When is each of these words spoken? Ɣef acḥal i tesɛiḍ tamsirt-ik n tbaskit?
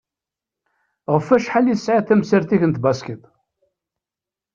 Ɣef 1.13 1.27
acḥal 1.35 1.65
i 1.67 1.75
tesɛiḍ 1.75 2.03
tamsirt-ik 2.05 2.63
n 2.65 2.71
tbaskit? 2.71 3.23